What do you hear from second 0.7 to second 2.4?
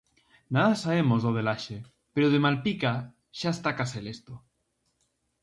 sabemos do de Laxe, pero o